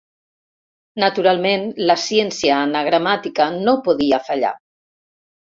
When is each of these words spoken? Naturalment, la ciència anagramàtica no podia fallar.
Naturalment, 1.03 1.67
la 1.91 1.97
ciència 2.05 2.57
anagramàtica 2.63 3.51
no 3.59 3.79
podia 3.89 4.23
fallar. 4.31 4.57